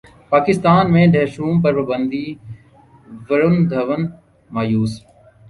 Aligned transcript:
پاکستان 0.31 0.83
میں 0.93 1.05
ڈھشوم 1.13 1.53
پر 1.63 1.73
پابندی 1.77 2.25
ورن 3.27 3.55
دھون 3.69 4.01
مایوس 4.49 4.93